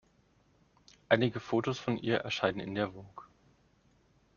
Einige 1.09 1.39
Fotos 1.39 1.77
von 1.77 1.95
ihr 1.95 2.17
erschienen 2.21 2.59
in 2.59 2.73
der 2.73 2.89
Vogue. 2.91 3.27